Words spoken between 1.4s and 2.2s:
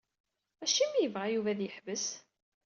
ad yeḥbes?